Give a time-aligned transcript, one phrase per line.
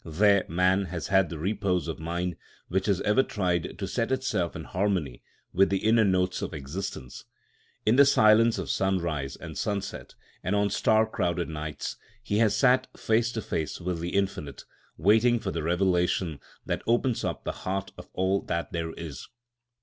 [0.03, 2.35] There man has had the repose of mind
[2.69, 5.21] which has ever tried to set itself in harmony
[5.53, 7.25] with the inner notes of existence.
[7.85, 12.87] In the silence of sunrise and sunset, and on star crowded nights, he has sat
[12.97, 14.63] face to face with the Infinite,
[14.97, 19.27] waiting for the revelation that opens up the heart of all that there is.